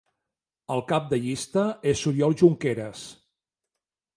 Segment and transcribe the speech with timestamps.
[0.75, 3.05] El cap de llista és Oriol Junqueras.